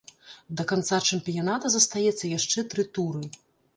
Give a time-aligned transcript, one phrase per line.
[0.61, 3.23] Да канца чэмпіяната застаецца яшчэ тры туры.